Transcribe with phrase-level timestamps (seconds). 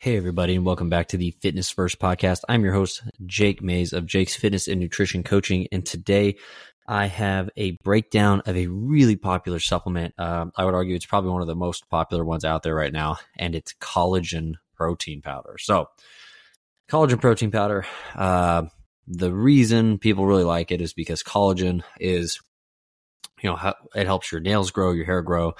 [0.00, 2.42] Hey, everybody, and welcome back to the Fitness First podcast.
[2.48, 5.66] I'm your host, Jake Mays of Jake's Fitness and Nutrition Coaching.
[5.72, 6.36] And today
[6.86, 10.14] I have a breakdown of a really popular supplement.
[10.16, 12.92] Um, I would argue it's probably one of the most popular ones out there right
[12.92, 15.56] now, and it's collagen protein powder.
[15.58, 15.88] So,
[16.88, 17.84] collagen protein powder,
[18.14, 18.66] uh,
[19.08, 22.40] the reason people really like it is because collagen is
[23.42, 25.54] you know it helps your nails grow your hair grow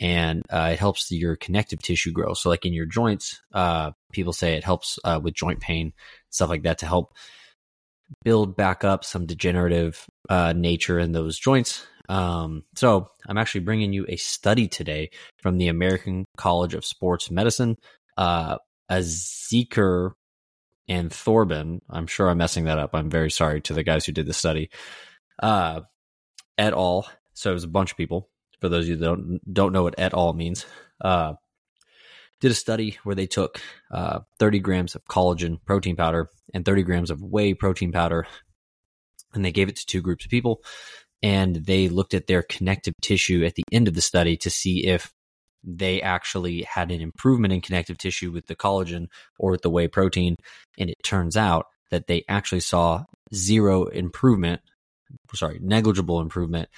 [0.00, 2.34] and uh, it helps your connective tissue grow.
[2.34, 5.92] So, like in your joints, uh, people say it helps uh, with joint pain,
[6.30, 7.12] stuff like that, to help
[8.24, 11.86] build back up some degenerative uh, nature in those joints.
[12.08, 15.10] Um, so, I'm actually bringing you a study today
[15.42, 17.76] from the American College of Sports Medicine.
[18.16, 18.58] Uh,
[18.90, 20.12] Aussiker
[20.88, 22.90] and Thorben, I'm sure I'm messing that up.
[22.94, 24.70] I'm very sorry to the guys who did the study.
[25.40, 25.82] Uh,
[26.58, 27.08] et al.
[27.32, 28.28] So it was a bunch of people
[28.60, 30.66] for those of you that don't don't know what et al means,
[31.00, 31.34] uh,
[32.40, 36.82] did a study where they took uh, 30 grams of collagen protein powder and 30
[36.82, 38.26] grams of whey protein powder,
[39.34, 40.62] and they gave it to two groups of people,
[41.22, 44.86] and they looked at their connective tissue at the end of the study to see
[44.86, 45.12] if
[45.64, 49.88] they actually had an improvement in connective tissue with the collagen or with the whey
[49.88, 50.36] protein,
[50.78, 54.60] and it turns out that they actually saw zero improvement,
[55.34, 56.68] sorry, negligible improvement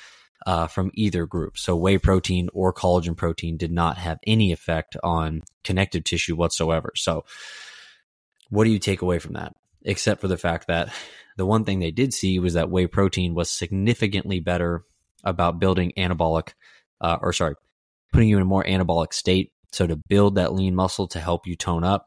[0.46, 1.58] uh, from either group.
[1.58, 6.92] So whey protein or collagen protein did not have any effect on connective tissue whatsoever.
[6.96, 7.24] So
[8.48, 9.54] what do you take away from that?
[9.82, 10.92] Except for the fact that
[11.36, 14.84] the one thing they did see was that whey protein was significantly better
[15.24, 16.50] about building anabolic,
[17.00, 17.54] uh, or sorry,
[18.12, 19.52] putting you in a more anabolic state.
[19.72, 22.06] So to build that lean muscle to help you tone up.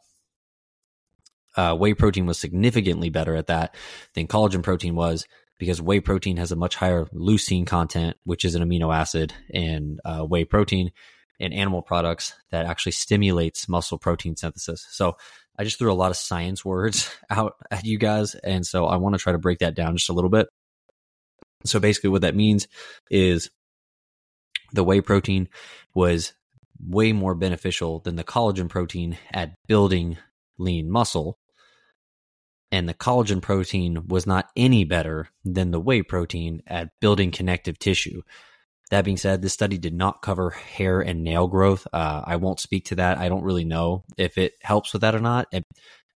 [1.56, 3.76] Uh, whey protein was significantly better at that
[4.16, 5.28] than collagen protein was
[5.60, 10.00] because whey protein has a much higher leucine content, which is an amino acid in
[10.04, 10.92] uh, whey protein
[11.40, 14.86] in animal products that actually stimulates muscle protein synthesis.
[14.90, 15.18] So
[15.58, 18.36] I just threw a lot of science words out at you guys.
[18.36, 20.48] And so I want to try to break that down just a little bit.
[21.66, 22.68] So basically, what that means
[23.10, 23.50] is
[24.74, 25.48] the whey protein
[25.94, 26.34] was
[26.86, 30.18] way more beneficial than the collagen protein at building
[30.58, 31.38] lean muscle
[32.74, 37.78] and the collagen protein was not any better than the whey protein at building connective
[37.78, 38.24] tissue.
[38.90, 41.86] That being said, this study did not cover hair and nail growth.
[41.94, 43.20] Uh, I won't speak to that.
[43.20, 45.46] I don't really know if it helps with that or not.
[45.52, 45.64] It,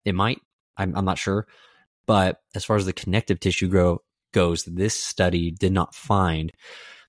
[0.04, 0.38] it might.
[0.76, 1.48] I'm, I'm not sure.
[2.06, 3.98] But as far as the connective tissue grow
[4.32, 6.53] goes, this study did not find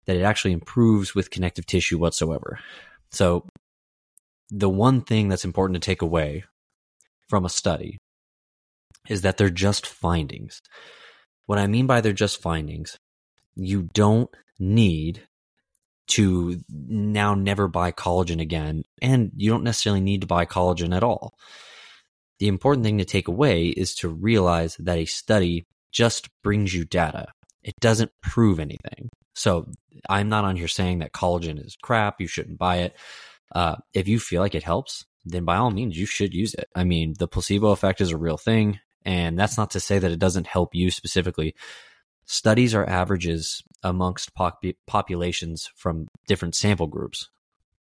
[0.08, 2.58] that it actually improves with connective tissue whatsoever.
[3.12, 3.46] So,
[4.50, 6.46] the one thing that's important to take away
[7.28, 8.00] from a study
[9.08, 10.62] is that they're just findings.
[11.46, 12.98] What I mean by they're just findings,
[13.56, 14.30] you don't
[14.60, 15.22] need
[16.08, 21.04] to now never buy collagen again, and you don't necessarily need to buy collagen at
[21.04, 21.34] all.
[22.40, 26.86] The important thing to take away is to realize that a study just brings you
[26.86, 27.28] data.
[27.64, 29.10] It doesn't prove anything.
[29.34, 29.68] So
[30.10, 32.96] I'm not on here saying that collagen is crap, you shouldn't buy it.
[33.54, 36.68] Uh, if you feel like it helps, then by all means, you should use it.
[36.76, 38.80] I mean, the placebo effect is a real thing.
[39.06, 41.56] And that's not to say that it doesn't help you specifically.
[42.26, 47.30] Studies are averages amongst pop- populations from different sample groups.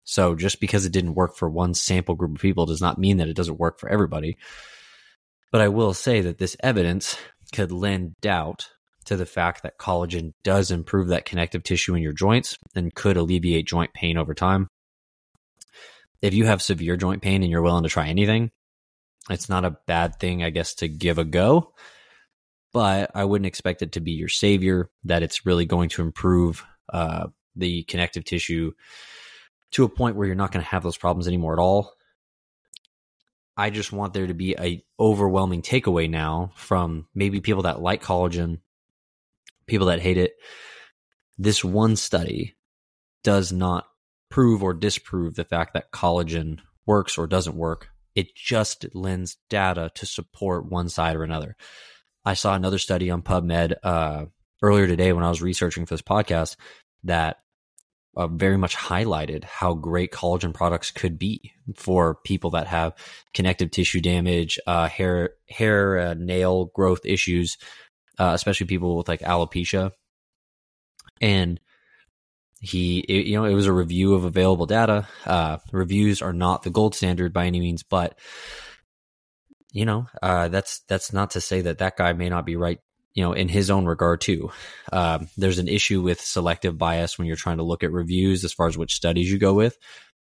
[0.05, 3.17] So just because it didn't work for one sample group of people does not mean
[3.17, 4.37] that it doesn't work for everybody.
[5.51, 7.17] But I will say that this evidence
[7.53, 8.69] could lend doubt
[9.05, 13.17] to the fact that collagen does improve that connective tissue in your joints and could
[13.17, 14.69] alleviate joint pain over time.
[16.21, 18.51] If you have severe joint pain and you're willing to try anything,
[19.29, 21.73] it's not a bad thing, I guess, to give a go,
[22.73, 26.63] but I wouldn't expect it to be your savior, that it's really going to improve
[26.91, 28.71] uh, the connective tissue
[29.71, 31.93] to a point where you're not going to have those problems anymore at all.
[33.55, 38.01] I just want there to be a overwhelming takeaway now from maybe people that like
[38.01, 38.59] collagen,
[39.67, 40.33] people that hate it.
[41.37, 42.55] This one study
[43.23, 43.85] does not
[44.29, 47.89] prove or disprove the fact that collagen works or doesn't work
[48.19, 51.55] it just lends data to support one side or another.
[52.25, 54.25] I saw another study on PubMed uh,
[54.61, 56.57] earlier today when I was researching for this podcast
[57.05, 57.37] that
[58.17, 62.93] uh, very much highlighted how great collagen products could be for people that have
[63.33, 67.57] connective tissue damage, uh, hair, hair, nail growth issues,
[68.17, 69.91] uh, especially people with like alopecia.
[71.21, 71.61] And
[72.59, 75.07] he it, you know it was a review of available data.
[75.25, 78.17] Uh, reviews are not the gold standard by any means but
[79.71, 82.79] you know uh, that's that's not to say that that guy may not be right
[83.13, 84.51] you know in his own regard too.
[84.91, 88.53] Uh, there's an issue with selective bias when you're trying to look at reviews as
[88.53, 89.77] far as which studies you go with.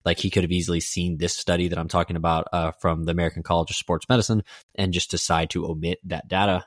[0.05, 3.11] Like he could have easily seen this study that I'm talking about uh, from the
[3.11, 4.45] American College of Sports Medicine
[4.77, 6.65] and just decide to omit that data.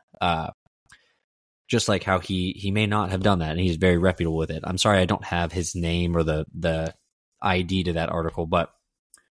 [1.69, 4.49] Just like how he he may not have done that, and he's very reputable with
[4.49, 4.63] it.
[4.63, 6.93] I'm sorry I don't have his name or the the
[7.41, 8.73] ID to that article, but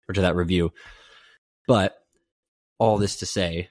[0.09, 0.71] or to that review.
[1.67, 1.95] But
[2.79, 3.69] all this to say,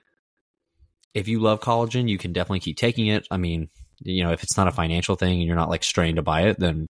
[1.12, 3.26] if you love collagen, you can definitely keep taking it.
[3.30, 3.68] I mean,
[4.00, 6.42] you know, if it's not a financial thing and you're not like strained to buy
[6.42, 6.86] it, then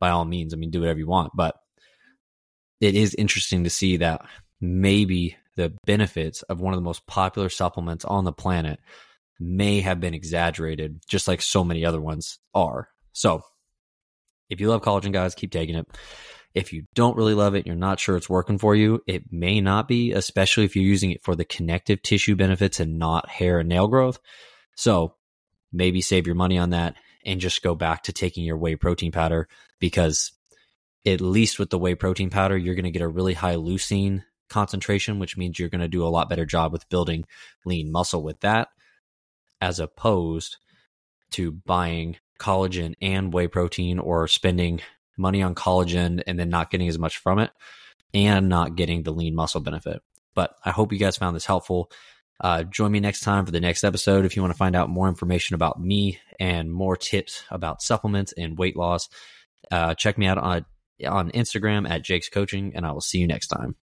[0.00, 1.32] by all means, I mean, do whatever you want.
[1.34, 1.56] But
[2.80, 4.22] it is interesting to see that
[4.60, 8.78] maybe the benefits of one of the most popular supplements on the planet
[9.38, 12.88] may have been exaggerated, just like so many other ones are.
[13.12, 13.42] So,
[14.50, 15.86] if you love collagen, guys, keep taking it.
[16.54, 19.60] If you don't really love it, you're not sure it's working for you, it may
[19.60, 23.60] not be, especially if you're using it for the connective tissue benefits and not hair
[23.60, 24.18] and nail growth.
[24.76, 25.14] So,
[25.72, 29.12] maybe save your money on that and just go back to taking your whey protein
[29.12, 29.48] powder
[29.78, 30.32] because
[31.06, 34.24] at least with the whey protein powder, you're going to get a really high leucine
[34.48, 37.24] concentration, which means you're going to do a lot better job with building
[37.64, 38.68] lean muscle with that,
[39.60, 40.56] as opposed
[41.32, 44.80] to buying collagen and whey protein or spending
[45.16, 47.50] money on collagen and then not getting as much from it
[48.14, 50.02] and not getting the lean muscle benefit.
[50.34, 51.90] But I hope you guys found this helpful.
[52.40, 54.88] Uh, join me next time for the next episode if you want to find out
[54.88, 59.08] more information about me and more tips about supplements and weight loss.
[59.70, 60.64] Uh, check me out on
[61.06, 63.76] on Instagram at Jake's Coaching, and I will see you next time.